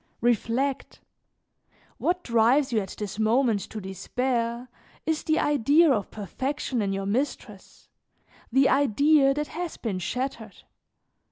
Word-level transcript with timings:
"Reflect: 0.21 0.99
what 1.99 2.23
drives 2.23 2.73
you 2.73 2.79
at 2.79 2.95
this 2.97 3.19
moment 3.19 3.59
to 3.69 3.79
despair 3.79 4.67
is 5.05 5.21
the 5.23 5.37
idea 5.37 5.91
of 5.93 6.09
perfection 6.09 6.81
in 6.81 6.91
your 6.91 7.05
mistress, 7.05 7.87
the 8.51 8.67
idea 8.67 9.31
that 9.35 9.49
has 9.49 9.77
been 9.77 9.99
shattered. 9.99 10.63